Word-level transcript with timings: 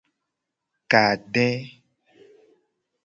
Kade. 0.91 1.47